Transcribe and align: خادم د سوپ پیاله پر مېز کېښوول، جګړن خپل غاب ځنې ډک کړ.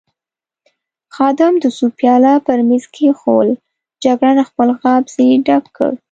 خادم 1.15 1.53
د 1.63 1.65
سوپ 1.77 1.91
پیاله 2.01 2.33
پر 2.45 2.59
مېز 2.67 2.85
کېښوول، 2.95 3.49
جګړن 4.03 4.37
خپل 4.49 4.67
غاب 4.81 5.03
ځنې 5.13 5.37
ډک 5.47 5.65
کړ. 5.77 5.91